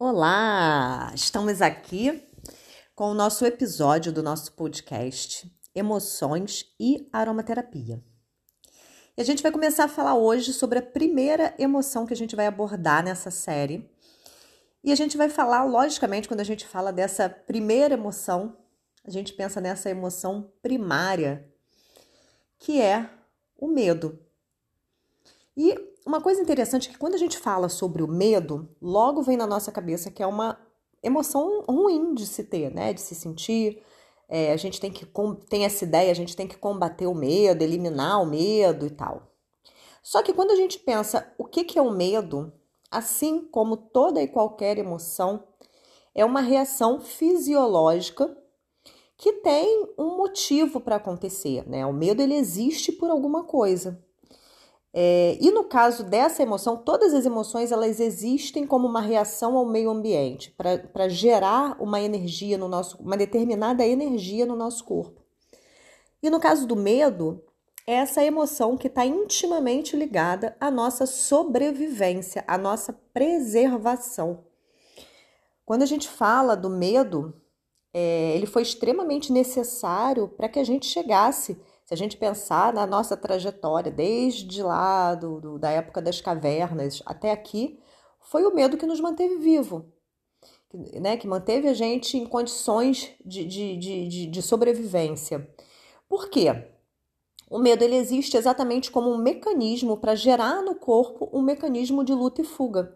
[0.00, 1.10] Olá!
[1.12, 2.22] Estamos aqui
[2.94, 8.00] com o nosso episódio do nosso podcast Emoções e Aromaterapia.
[9.16, 12.36] E a gente vai começar a falar hoje sobre a primeira emoção que a gente
[12.36, 13.90] vai abordar nessa série.
[14.84, 18.56] E a gente vai falar, logicamente, quando a gente fala dessa primeira emoção,
[19.04, 21.52] a gente pensa nessa emoção primária,
[22.56, 23.10] que é
[23.56, 24.16] o medo.
[25.58, 25.74] E
[26.06, 29.44] uma coisa interessante é que quando a gente fala sobre o medo, logo vem na
[29.44, 30.56] nossa cabeça que é uma
[31.02, 32.92] emoção ruim de se ter, né?
[32.92, 33.82] De se sentir.
[34.28, 35.04] É, a gente tem que
[35.48, 39.32] tem essa ideia, a gente tem que combater o medo, eliminar o medo e tal.
[40.00, 42.52] Só que quando a gente pensa o que, que é o medo,
[42.88, 45.42] assim como toda e qualquer emoção,
[46.14, 48.36] é uma reação fisiológica
[49.16, 51.84] que tem um motivo para acontecer, né?
[51.84, 54.00] O medo ele existe por alguma coisa.
[54.92, 59.66] É, e no caso dessa emoção, todas as emoções elas existem como uma reação ao
[59.66, 65.22] meio ambiente, para gerar uma energia no nosso, uma determinada energia no nosso corpo.
[66.22, 67.44] E no caso do medo,
[67.86, 74.44] é essa emoção que está intimamente ligada à nossa sobrevivência, à nossa preservação.
[75.64, 77.34] Quando a gente fala do medo,
[77.92, 82.86] é, ele foi extremamente necessário para que a gente chegasse se a gente pensar na
[82.86, 87.80] nossa trajetória, desde lá do, do, da época das cavernas até aqui,
[88.20, 89.90] foi o medo que nos manteve vivo,
[91.00, 95.48] né, que manteve a gente em condições de, de, de, de sobrevivência.
[96.06, 96.48] Por quê?
[97.48, 102.12] O medo ele existe exatamente como um mecanismo para gerar no corpo um mecanismo de
[102.12, 102.94] luta e fuga.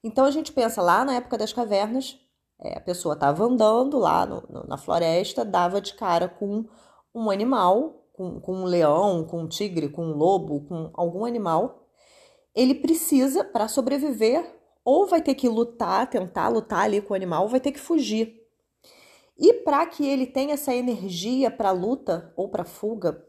[0.00, 2.16] Então a gente pensa lá na época das cavernas,
[2.60, 6.64] é, a pessoa estava andando lá no, no, na floresta, dava de cara com
[7.12, 11.86] um animal com, com um leão, com um tigre, com um lobo, com algum animal,
[12.52, 14.44] ele precisa, para sobreviver,
[14.84, 17.78] ou vai ter que lutar, tentar lutar ali com o animal, ou vai ter que
[17.78, 18.42] fugir.
[19.38, 23.24] E para que ele tenha essa energia para luta ou para fuga,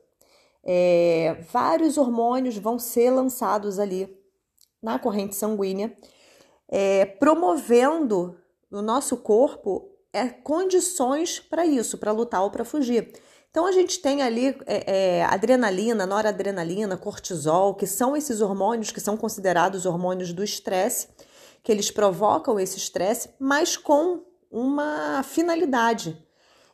[0.64, 4.18] é, vários hormônios vão ser lançados ali
[4.82, 5.96] na corrente sanguínea,
[6.68, 8.36] é, promovendo
[8.72, 13.14] no nosso corpo é, condições para isso, para lutar ou para fugir.
[13.50, 19.02] Então a gente tem ali é, é, adrenalina, noradrenalina, cortisol, que são esses hormônios que
[19.02, 21.08] são considerados hormônios do estresse,
[21.64, 26.18] que eles provocam esse estresse, mas com uma finalidade.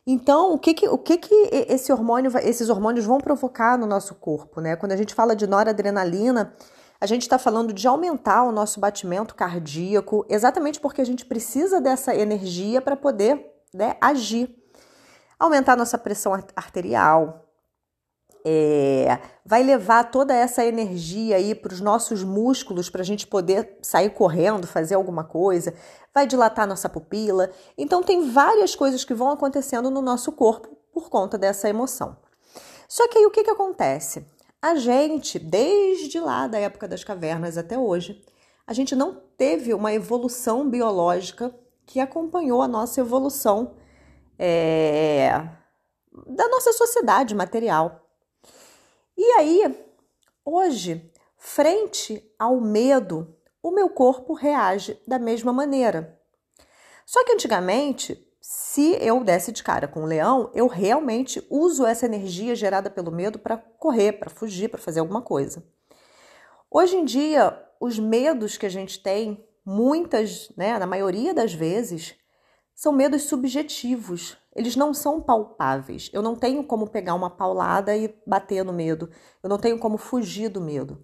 [0.06, 4.14] Então, o que que, o que, que esse hormônio, esses hormônios vão provocar no nosso
[4.14, 4.76] corpo, né?
[4.76, 6.54] Quando a gente fala de noradrenalina,
[7.00, 11.80] a gente está falando de aumentar o nosso batimento cardíaco, exatamente porque a gente precisa
[11.80, 13.44] dessa energia para poder
[13.74, 14.54] né, agir
[15.38, 17.46] aumentar nossa pressão arterial,
[18.48, 23.76] é, vai levar toda essa energia aí para os nossos músculos para a gente poder
[23.82, 25.74] sair correndo, fazer alguma coisa,
[26.14, 27.50] vai dilatar nossa pupila.
[27.76, 32.16] Então, tem várias coisas que vão acontecendo no nosso corpo por conta dessa emoção.
[32.88, 34.24] Só que aí o que, que acontece?
[34.62, 38.24] A gente, desde lá da época das cavernas até hoje,
[38.64, 41.52] a gente não teve uma evolução biológica
[41.84, 43.74] que acompanhou a nossa evolução
[44.38, 45.30] é,
[46.26, 48.08] da nossa sociedade material.
[49.16, 49.86] E aí,
[50.44, 56.20] hoje, frente ao medo, o meu corpo reage da mesma maneira.
[57.04, 62.06] Só que antigamente, se eu desse de cara com um leão, eu realmente uso essa
[62.06, 65.64] energia gerada pelo medo para correr, para fugir, para fazer alguma coisa.
[66.70, 72.14] Hoje em dia, os medos que a gente tem, muitas, né, na maioria das vezes,
[72.76, 76.10] são medos subjetivos, eles não são palpáveis.
[76.12, 79.08] Eu não tenho como pegar uma paulada e bater no medo,
[79.42, 81.02] eu não tenho como fugir do medo.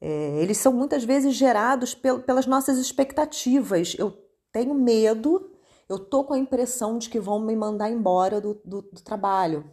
[0.00, 3.94] É, eles são muitas vezes gerados pel pelas nossas expectativas.
[3.98, 4.10] Eu
[4.50, 5.52] tenho medo,
[5.88, 9.70] eu tô com a impressão de que vão me mandar embora do, do, do trabalho.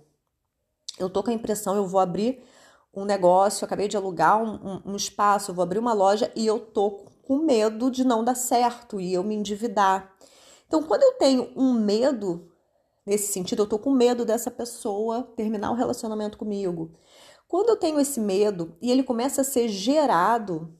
[1.00, 2.44] Eu tô com a impressão, eu vou abrir
[2.94, 6.60] um negócio, acabei de alugar um, um, um espaço, vou abrir uma loja e eu
[6.60, 10.14] tô com medo de não dar certo e eu me endividar.
[10.68, 12.52] Então, quando eu tenho um medo
[13.06, 16.92] nesse sentido, eu tô com medo dessa pessoa terminar o relacionamento comigo.
[17.48, 20.74] Quando eu tenho esse medo e ele começa a ser gerado,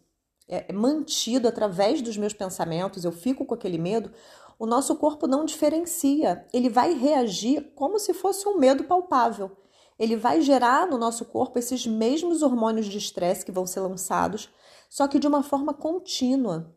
[0.48, 4.12] é, mantido através dos meus pensamentos, eu fico com aquele medo,
[4.58, 6.48] o nosso corpo não diferencia.
[6.54, 9.52] Ele vai reagir como se fosse um medo palpável.
[9.98, 14.50] Ele vai gerar no nosso corpo esses mesmos hormônios de estresse que vão ser lançados,
[14.90, 16.76] só que de uma forma contínua.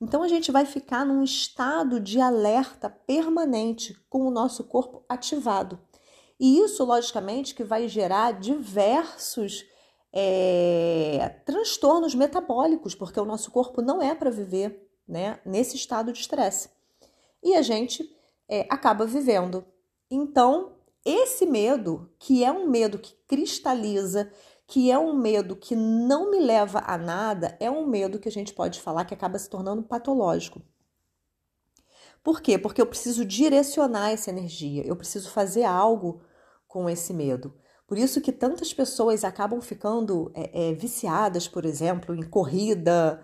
[0.00, 5.78] Então a gente vai ficar num estado de alerta permanente com o nosso corpo ativado.
[6.38, 9.64] E isso, logicamente, que vai gerar diversos
[10.12, 16.20] é, transtornos metabólicos, porque o nosso corpo não é para viver né, nesse estado de
[16.20, 16.70] estresse.
[17.42, 18.08] E a gente
[18.48, 19.64] é, acaba vivendo.
[20.10, 20.72] Então,
[21.04, 24.32] esse medo, que é um medo que cristaliza,
[24.66, 28.32] que é um medo que não me leva a nada, é um medo que a
[28.32, 30.62] gente pode falar que acaba se tornando patológico.
[32.22, 32.56] Por quê?
[32.56, 36.22] Porque eu preciso direcionar essa energia, eu preciso fazer algo
[36.66, 37.54] com esse medo.
[37.86, 43.22] Por isso que tantas pessoas acabam ficando é, é, viciadas, por exemplo, em corrida,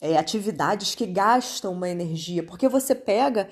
[0.00, 3.50] é, atividades que gastam uma energia, porque você pega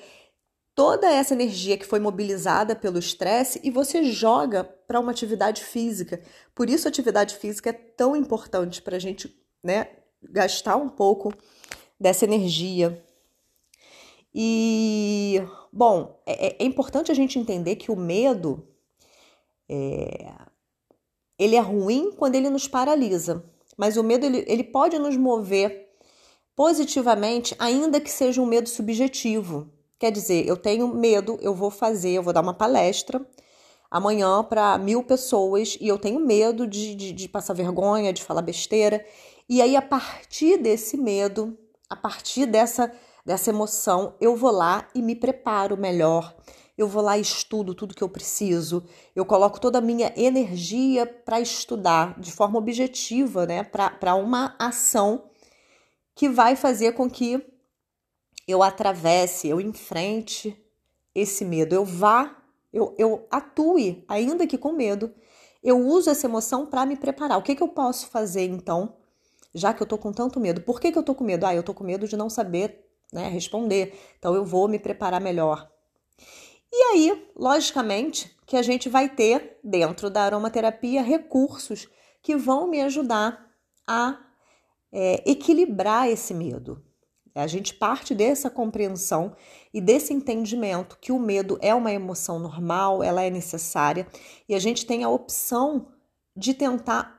[0.75, 6.21] toda essa energia que foi mobilizada pelo estresse e você joga para uma atividade física.
[6.53, 9.87] Por isso, a atividade física é tão importante para a gente né,
[10.21, 11.33] gastar um pouco
[11.99, 13.03] dessa energia.
[14.33, 15.41] E,
[15.71, 18.67] bom, é, é importante a gente entender que o medo
[19.69, 20.33] é,
[21.37, 23.45] ele é ruim quando ele nos paralisa,
[23.77, 25.89] mas o medo ele, ele pode nos mover
[26.55, 29.71] positivamente, ainda que seja um medo subjetivo.
[30.03, 33.25] Quer dizer, eu tenho medo, eu vou fazer, eu vou dar uma palestra
[33.89, 38.41] amanhã para mil pessoas e eu tenho medo de, de, de passar vergonha, de falar
[38.41, 39.01] besteira.
[39.47, 41.57] E aí, a partir desse medo,
[41.89, 42.91] a partir dessa,
[43.25, 46.35] dessa emoção, eu vou lá e me preparo melhor.
[46.77, 48.83] Eu vou lá e estudo tudo que eu preciso.
[49.15, 53.63] Eu coloco toda a minha energia para estudar de forma objetiva, né?
[53.63, 55.29] Para uma ação
[56.13, 57.52] que vai fazer com que
[58.47, 60.57] eu atravesse, eu enfrente
[61.13, 62.35] esse medo, eu vá,
[62.71, 65.13] eu, eu atue, ainda que com medo.
[65.63, 67.37] Eu uso essa emoção para me preparar.
[67.37, 68.97] O que, que eu posso fazer então,
[69.53, 70.61] já que eu tô com tanto medo?
[70.61, 71.45] Por que, que eu tô com medo?
[71.45, 73.97] Ah, eu tô com medo de não saber né, responder.
[74.17, 75.69] Então eu vou me preparar melhor.
[76.71, 81.87] E aí, logicamente, que a gente vai ter dentro da aromaterapia recursos
[82.21, 83.47] que vão me ajudar
[83.85, 84.19] a
[84.91, 86.83] é, equilibrar esse medo.
[87.35, 89.35] A gente parte dessa compreensão
[89.73, 94.07] e desse entendimento que o medo é uma emoção normal, ela é necessária
[94.47, 95.87] e a gente tem a opção
[96.35, 97.15] de tentar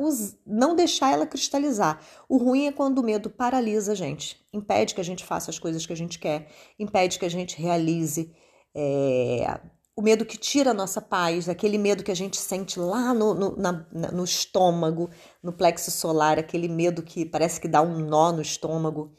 [0.46, 2.00] não deixar ela cristalizar.
[2.28, 5.58] O ruim é quando o medo paralisa a gente, impede que a gente faça as
[5.58, 8.32] coisas que a gente quer, impede que a gente realize.
[8.74, 9.60] É,
[9.96, 13.32] o medo que tira a nossa paz, aquele medo que a gente sente lá no,
[13.34, 15.08] no, na, no estômago,
[15.40, 19.12] no plexo solar, aquele medo que parece que dá um nó no estômago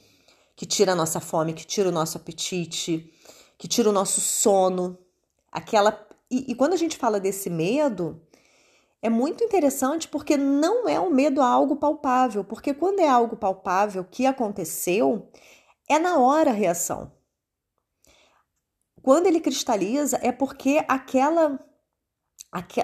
[0.56, 3.12] que tira a nossa fome, que tira o nosso apetite,
[3.58, 4.98] que tira o nosso sono.
[5.52, 8.22] Aquela e, e quando a gente fala desse medo,
[9.02, 13.36] é muito interessante porque não é um medo a algo palpável, porque quando é algo
[13.36, 15.30] palpável que aconteceu,
[15.88, 17.12] é na hora a reação.
[19.02, 21.60] Quando ele cristaliza, é porque aquela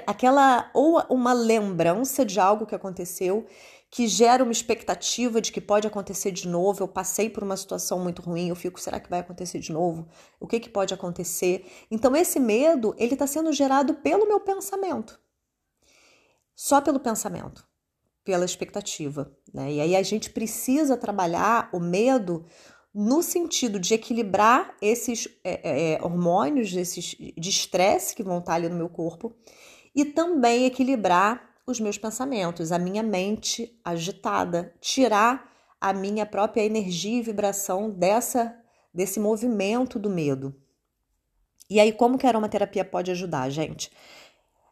[0.05, 3.47] aquela ou uma lembrança de algo que aconteceu
[3.91, 6.81] que gera uma expectativa de que pode acontecer de novo.
[6.81, 10.07] Eu passei por uma situação muito ruim, eu fico, será que vai acontecer de novo?
[10.39, 11.69] O que, que pode acontecer?
[11.91, 15.19] Então, esse medo, ele está sendo gerado pelo meu pensamento.
[16.55, 17.67] Só pelo pensamento,
[18.23, 19.35] pela expectativa.
[19.53, 19.73] Né?
[19.73, 22.45] E aí a gente precisa trabalhar o medo
[22.93, 28.53] no sentido de equilibrar esses é, é, é hormônios esses de estresse que vão estar
[28.53, 29.33] ali no meu corpo
[29.95, 35.49] e também equilibrar os meus pensamentos, a minha mente agitada, tirar
[35.79, 38.57] a minha própria energia e vibração dessa
[38.93, 40.53] desse movimento do medo.
[41.69, 43.89] E aí como que a aromaterapia pode ajudar, gente?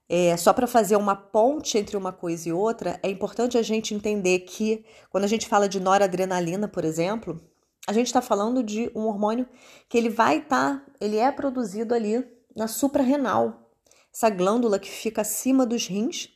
[0.09, 3.93] É, só para fazer uma ponte entre uma coisa e outra, é importante a gente
[3.93, 7.39] entender que quando a gente fala de noradrenalina, por exemplo,
[7.87, 9.47] a gente está falando de um hormônio
[9.87, 13.71] que ele vai estar, tá, ele é produzido ali na suprarrenal,
[14.11, 16.29] essa glândula que fica acima dos rins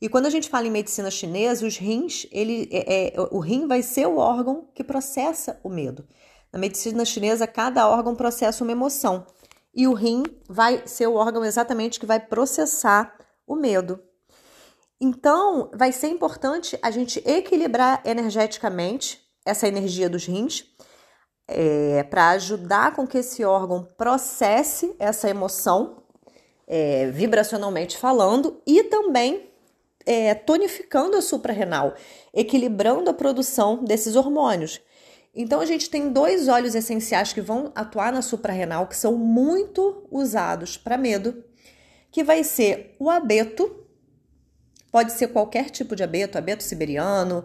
[0.00, 3.66] e quando a gente fala em medicina chinesa, os rins, ele, é, é, o rim
[3.66, 6.06] vai ser o órgão que processa o medo.
[6.50, 9.26] Na medicina chinesa, cada órgão processa uma emoção.
[9.74, 13.14] E o rim vai ser o órgão exatamente que vai processar
[13.46, 14.00] o medo.
[14.98, 20.64] Então, vai ser importante a gente equilibrar energeticamente essa energia dos rins
[21.46, 26.02] é, para ajudar com que esse órgão processe essa emoção,
[26.66, 29.49] é, vibracionalmente falando, e também
[30.06, 31.94] é, tonificando a suprarrenal,
[32.32, 34.80] equilibrando a produção desses hormônios.
[35.34, 40.06] Então a gente tem dois óleos essenciais que vão atuar na suprarrenal que são muito
[40.10, 41.44] usados para medo,
[42.10, 43.86] que vai ser o abeto,
[44.90, 47.44] pode ser qualquer tipo de abeto, abeto siberiano,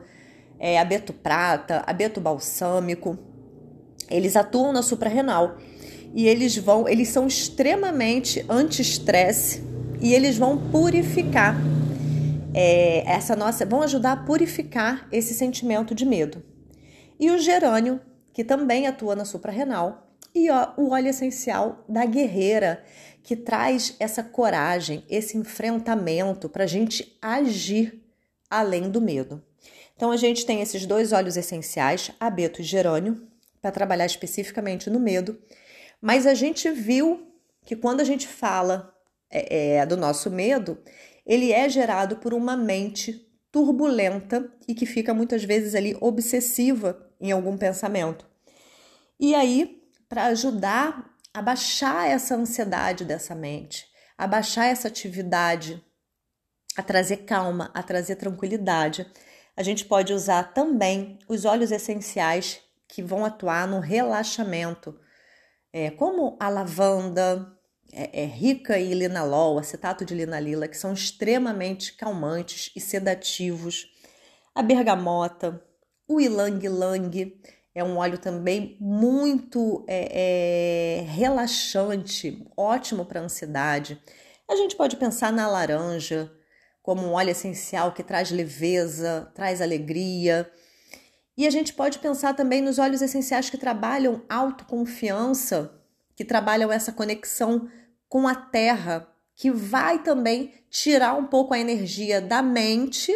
[0.58, 3.18] é, abeto prata, abeto balsâmico.
[4.10, 5.58] Eles atuam na suprarrenal
[6.14, 9.64] e eles vão, eles são extremamente anti-estresse
[10.02, 11.56] e eles vão purificar
[12.58, 16.42] é, essa nossa vão ajudar a purificar esse sentimento de medo.
[17.20, 18.00] E o gerânio,
[18.32, 22.82] que também atua na suprarrenal, e ó, o óleo essencial da guerreira,
[23.22, 28.02] que traz essa coragem, esse enfrentamento para a gente agir
[28.50, 29.44] além do medo.
[29.94, 33.28] Então a gente tem esses dois óleos essenciais, abeto e gerânio,
[33.62, 35.38] para trabalhar especificamente no medo,
[36.02, 37.28] mas a gente viu
[37.66, 38.94] que quando a gente fala
[39.30, 40.78] é, é, do nosso medo,
[41.26, 47.32] ele é gerado por uma mente turbulenta e que fica muitas vezes ali obsessiva em
[47.32, 48.26] algum pensamento.
[49.20, 53.86] E aí, para ajudar a baixar essa ansiedade dessa mente,
[54.18, 55.84] a baixar essa atividade,
[56.78, 59.10] a trazer calma, a trazer tranquilidade,
[59.56, 65.00] a gente pode usar também os óleos essenciais que vão atuar no relaxamento,
[65.72, 67.58] é, como a lavanda,
[67.92, 73.88] é, é, rica em linalol, acetato de linalila, que são extremamente calmantes e sedativos.
[74.54, 75.62] A bergamota,
[76.08, 77.34] o ilang-ilang,
[77.74, 84.02] é um óleo também muito é, é, relaxante, ótimo para ansiedade.
[84.50, 86.32] A gente pode pensar na laranja
[86.82, 90.50] como um óleo essencial que traz leveza, traz alegria.
[91.36, 95.75] E a gente pode pensar também nos óleos essenciais que trabalham autoconfiança,
[96.16, 97.70] que trabalham essa conexão
[98.08, 103.14] com a terra, que vai também tirar um pouco a energia da mente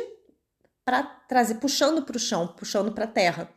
[0.84, 3.50] para trazer, puxando para o chão, puxando para a terra.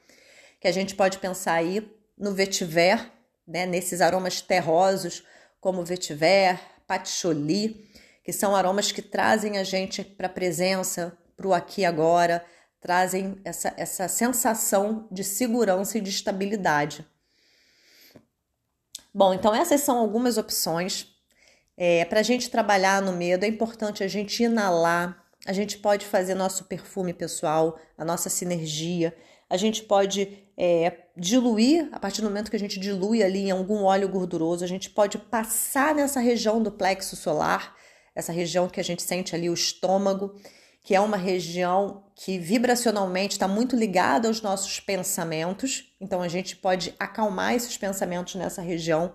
[0.61, 3.11] Que a gente pode pensar aí no vetiver,
[3.47, 5.25] né, nesses aromas terrosos,
[5.61, 7.91] como vetiver, patchouli,
[8.23, 12.45] que são aromas que trazem a gente para a presença, para o aqui e agora,
[12.81, 17.07] trazem essa, essa sensação de segurança e de estabilidade.
[19.15, 21.07] Bom, então essas são algumas opções.
[21.77, 26.07] É, para a gente trabalhar no medo, é importante a gente inalar, a gente pode
[26.07, 29.15] fazer nosso perfume pessoal, a nossa sinergia,
[29.51, 33.51] a gente pode é, diluir, a partir do momento que a gente dilui ali em
[33.51, 37.75] algum óleo gorduroso, a gente pode passar nessa região do plexo solar,
[38.15, 40.35] essa região que a gente sente ali o estômago,
[40.83, 45.95] que é uma região que vibracionalmente está muito ligada aos nossos pensamentos.
[46.01, 49.15] Então a gente pode acalmar esses pensamentos nessa região,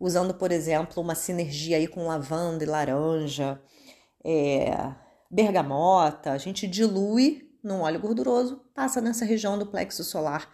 [0.00, 3.60] usando, por exemplo, uma sinergia aí com lavanda e laranja,
[4.24, 4.92] é,
[5.30, 6.32] bergamota.
[6.32, 10.50] A gente dilui num óleo gorduroso, passa nessa região do plexo solar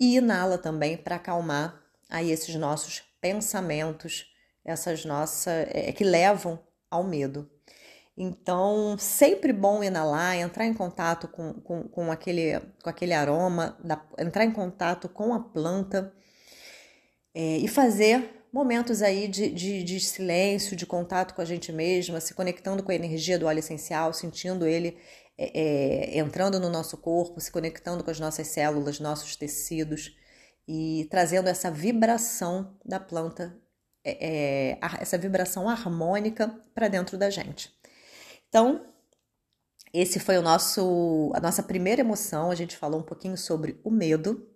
[0.00, 4.32] e inala também para acalmar aí esses nossos pensamentos,
[4.64, 6.58] essas nossas é, que levam
[6.90, 7.50] ao medo.
[8.16, 14.00] Então, sempre bom inalar, entrar em contato com, com, com, aquele, com aquele aroma, da,
[14.18, 16.12] entrar em contato com a planta
[17.34, 22.20] é, e fazer momentos aí de, de, de, silêncio, de contato com a gente mesma,
[22.20, 24.96] se conectando com a energia do óleo essencial, sentindo ele
[25.36, 30.16] é, é, entrando no nosso corpo, se conectando com as nossas células, nossos tecidos
[30.68, 33.58] e trazendo essa vibração da planta,
[34.04, 37.74] é, essa vibração harmônica para dentro da gente.
[38.54, 38.86] Então,
[39.92, 42.52] esse foi o nosso a nossa primeira emoção.
[42.52, 44.46] A gente falou um pouquinho sobre o medo.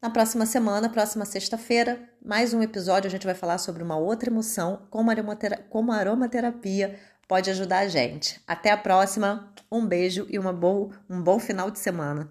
[0.00, 4.30] Na próxima semana, próxima sexta-feira, mais um episódio, a gente vai falar sobre uma outra
[4.30, 8.40] emoção, como, aromatera como a aromaterapia pode ajudar a gente.
[8.46, 12.30] Até a próxima, um beijo e uma bo um bom final de semana.